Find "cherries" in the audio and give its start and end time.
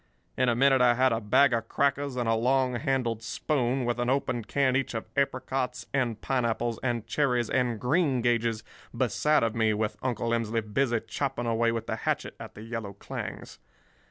7.05-7.51